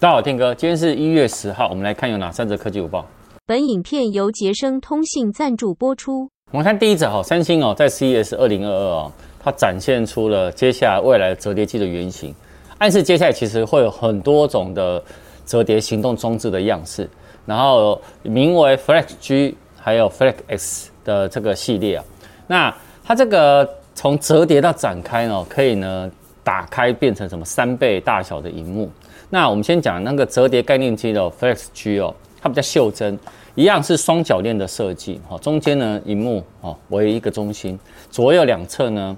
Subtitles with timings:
[0.00, 3.04] 大家好，天哥，今天是一月十号，我们来看有哪三则科技午报。
[3.44, 6.26] 本影片由杰生通信赞助播出。
[6.52, 12.34] 我们看第一则哈，三星哦，在 CES 二零二二哦，它展现出了接下来未来折叠机的原型，
[12.78, 15.02] 暗示接下来其实会有很多种的
[15.44, 17.06] 折叠行动装置的样式，
[17.44, 22.04] 然后名为 Flex G 还有 Flex X 的这个系列啊，
[22.46, 22.74] 那
[23.04, 26.10] 它这个从折叠到展开呢，可以呢
[26.42, 28.90] 打开变成什么三倍大小的荧幕。
[29.32, 33.16] 那我们先讲那个折叠概念机的 Flex G 哦，它比较袖珍，
[33.54, 37.78] 一样是双铰链的设计哈，中间呢荧幕哦为一个中心，
[38.10, 39.16] 左右两侧呢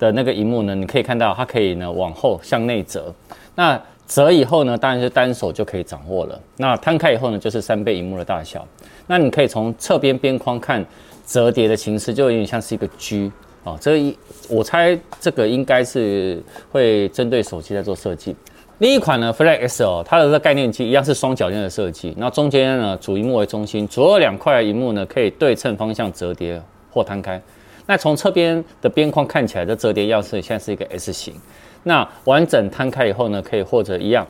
[0.00, 3.14] 的那个荧幕呢，你可以看到它可以呢往后向内折，
[3.54, 8.66] 那折以后呢，当然是单手就可以掌握了，那摊开以后呢，就是三倍荧幕的大小，
[9.06, 10.84] 那你可以从侧边边框看
[11.24, 13.30] 折叠的形式，就有点像是一个 G
[13.62, 16.42] 哦，这一我猜这个应该是
[16.72, 18.34] 会针对手机在做设计。
[18.78, 27.40] 另一款呢，Flex 哦，它的这个概念机一样是双鉸链的设计，那中间呢主荧幕为中心，左右两块荧幕呢可以对称方向折叠或摊开。
[27.86, 31.32] 那从侧边的边框看起来的折叠样式，现在是一个 S 型。
[31.84, 34.26] 那完整摊开以后呢，可以或者一样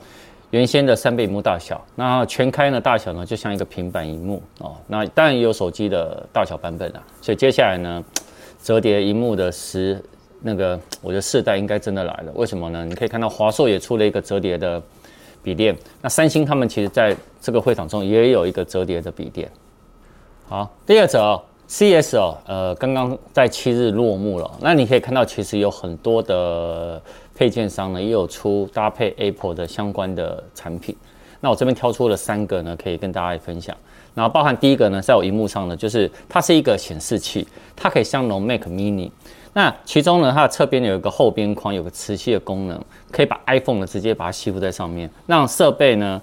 [0.51, 1.85] 原先的三倍荧幕大小。
[1.97, 4.77] 那全开呢大小呢就像一个平板荧幕哦。
[4.87, 7.03] 那当然也有手机的大小版本啊。
[7.21, 8.05] 所以接下来呢，
[8.63, 10.01] 折叠荧幕的十。
[10.41, 12.33] 那个，我觉得世代应该真的来了。
[12.35, 12.85] 为什么呢？
[12.85, 14.81] 你可以看到华硕也出了一个折叠的
[15.43, 15.77] 笔电。
[16.03, 19.51] 那三星他们其实在这个会场中也有一个折叠的笔电。
[20.49, 24.51] 好，第二则哦，CS 哦，呃，刚刚在七日落幕了。
[24.61, 27.03] 那你可以看到，其实有很多的
[27.35, 30.95] 配件商呢，也有出搭配 Apple 的相关的产品。
[31.41, 33.77] 那我这边挑出了三个呢，可以跟大家分享。
[34.15, 39.11] 然后包含第一个呢，在我荧幕上呢，就是它是一个显示器，它可以相容 Mac Mini。
[39.53, 46.21] 那其中呢，它的侧边有一个后边框，有个磁吸的功能，可以把 iPhone 呢直接把它吸附在上面，让设备呢，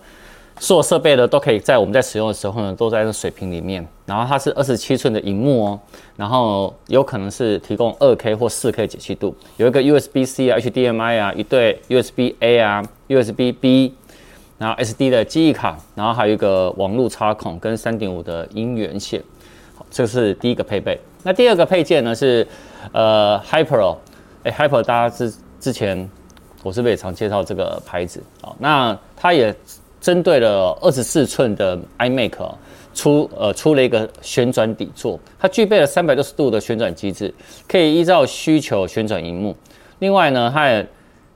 [0.60, 3.88] 所有设备呢都可以在我们在使用的时候呢，都在那水平里面。
[4.06, 5.80] 然后它是二十七寸的荧幕哦，
[6.16, 13.94] 然后有可能是提供二 K 或四 K 解析度，有一个 USB C 啊、HDMI 啊、一对 USB A 啊、USB B，
[14.58, 19.22] 然后 SD 的记忆卡，然后还有一个网络插孔跟三点五的音源线。
[19.76, 21.00] 好，这是第一个配备。
[21.24, 22.48] 那第二个配件呢是。
[22.92, 23.96] 呃，Hyper，
[24.44, 25.98] 哎，Hyper，大家之之前
[26.64, 28.54] 我是不是也常介绍这个牌子啊？
[28.60, 29.56] 那它也
[30.02, 32.34] 针对了二十四寸的 iMac
[32.94, 37.34] 出呃出了一个旋转底座，它具备了三百六十度的旋转机制，
[37.70, 39.56] 可以依照需求旋转荧幕。
[40.00, 40.86] 另外呢，它也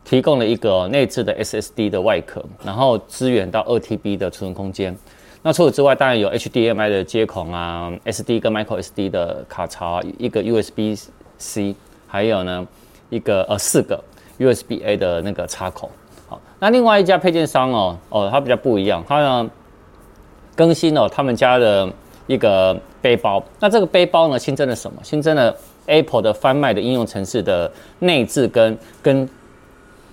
[0.07, 4.95] 提供了一个内置的 SSD 的外壳，然后支援到二 TB 的储存空间。
[5.44, 10.97] 那除此之外，当然有 HDMI 的接孔啊，SD 跟 Micro SD 的卡槽，一个 USB。
[11.40, 11.75] C，
[12.07, 12.68] 还有呢，
[13.12, 14.03] 一个呃四个
[14.40, 15.91] USB A 的那个插口。
[16.28, 19.47] 好，那另外一家配件商哦哦，它比较不一样，它呢
[20.56, 21.88] 更新了他们家的
[22.25, 23.44] 一个背包。
[23.59, 25.00] 那这个背包呢新增了什么？
[25.03, 29.29] 新增了 Apple 的翻卖的应用程式的内置跟跟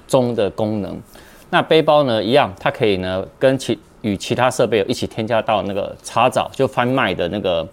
[0.06, 1.00] 中的功能。
[1.50, 7.66] 那背包呢一样，它可以呢跟其与其他设备一起添加到那个查找就翻卖的那个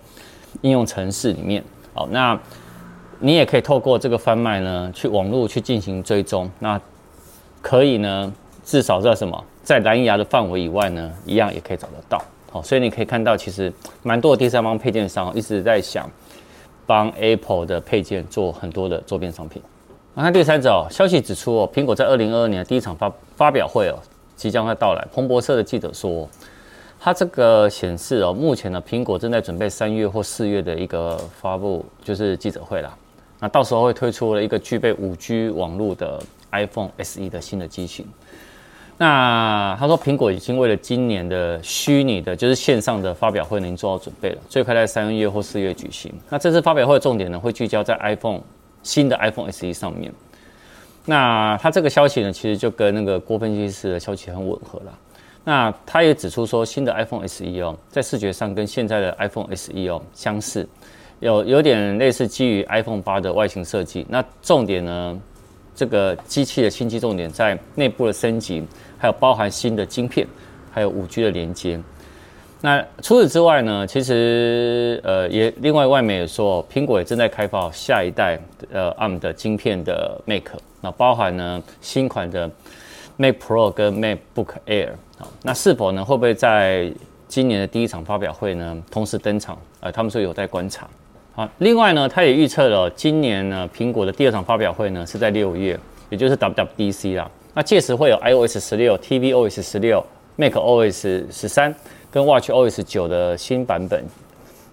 [0.62, 1.64] 应用程式里面。
[1.94, 2.40] 好，那。
[3.24, 6.50] 你也可以透过这个翻卖呢，去网络去进行追踪。
[6.58, 6.82] 那
[7.62, 8.34] 可以呢，
[8.64, 12.20] 至少在什么，在蓝牙的范围以外呢，一样也可以找得到。
[12.52, 13.72] 好，所以你可以看到，其实
[14.02, 16.10] 蛮多的第三方配件商一直在想
[16.88, 19.62] 帮 Apple 的配件做很多的周边商品。
[20.14, 23.98] 那看第三则哦，消息指出哦，苹果在二零二二年第一场发发表会哦，
[24.36, 25.08] 即将会到来。
[25.14, 26.28] 彭博社的记者说，
[27.00, 32.94] 他这个显示哦，目前呢，苹果正在准备三月或四月的一个发布，就是记者会啦。
[33.40, 38.06] 那到时候会推出了一个具备五 G 网络的 iPhone SE 的新的机型。
[38.98, 46.14] 那他说，苹果已经为了今年的虚拟的，就是线上的发表会，已经做好准备了，最快在三月或四月举行。
[46.30, 48.42] 那这次发表会的重点呢，会聚焦在 iPhone
[48.84, 50.12] 新的 iPhone SE 上面。
[51.06, 54.98] 那他这个消息呢，其实就跟那个郭分析师的消息很吻合了。
[55.44, 60.68] 那他也指出说，新的 iPhone SE 哦，在视觉上跟现在的 iPhone SE 哦相似。
[61.20, 65.20] 有有点类似基于 iPhone 八的外形设计，那重点呢，
[65.76, 68.64] 这个机器的新机重点在内部的升级，
[68.98, 70.28] 还有包含新的晶片，
[70.72, 71.80] 还有五 G 的连接。
[72.64, 78.40] 那除此之外呢，其实呃也另外外媒也说，苹果也正在开发下一代
[78.72, 80.44] 呃 ARM 的晶片的 Mac，
[80.80, 82.50] 那包含呢新款的
[83.18, 86.92] Mac Pro 跟 MacBook Air，好，那是否呢会不会在
[87.28, 89.58] 今年的第一场发表会呢同时登场？
[89.80, 90.88] 呃，他们说有待观察。
[91.34, 95.80] 好，另外呢，他也预测了今年呢，苹果的第二场发表会呢是在六月，
[96.10, 97.32] 也就是 WWDC 啦。
[97.56, 100.06] 那届时会有 iOS 十六、tvOS 十六、
[100.36, 101.74] Mac OS 十三
[102.12, 104.04] 跟 Watch OS 九的新版本。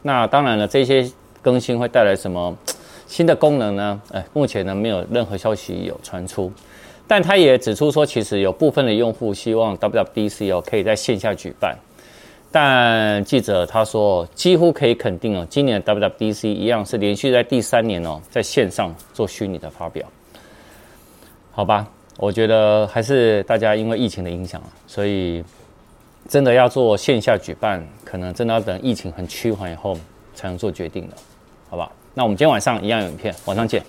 [0.03, 1.11] 那当然了，这些
[1.43, 2.57] 更新会带来什么
[3.07, 4.01] 新的功能呢？
[4.13, 6.53] 哎，目前呢没有任何消息有传出。
[7.07, 11.77] 但他也指出说，其实有部分的用户希望 WWDC 哦可以在线下举办。
[12.53, 20.07] 但记者他说，几乎可以肯定哦，今年的 WWDC 一样是连续在第三年哦，在线上做虚拟的发表。
[21.51, 21.87] 好吧，
[22.19, 25.43] 我觉得还是大家因为疫情的影响，所以
[26.29, 29.97] 真的要做线下举办，可能真的要等疫情很趋缓以后
[30.35, 31.17] 才能做决定的，
[31.71, 31.91] 好吧？
[32.15, 33.81] 那我们今天晚上一样有影片，晚上见。